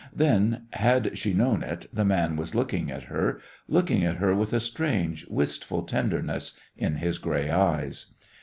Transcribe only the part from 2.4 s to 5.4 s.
looking at her, looking at her with a strange,